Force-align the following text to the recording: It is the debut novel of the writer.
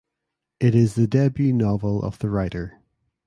It 0.59 0.73
is 0.73 0.95
the 0.95 1.05
debut 1.05 1.53
novel 1.53 2.01
of 2.01 2.17
the 2.17 2.31
writer. 2.31 2.79